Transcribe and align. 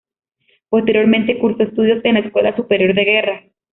Posteriormente 0.69 1.37
cursó 1.37 1.61
estudios 1.61 2.03
en 2.05 2.15
la 2.15 2.21
Escuela 2.21 2.55
Superior 2.55 2.95
de 2.95 3.03
Guerra. 3.05 3.43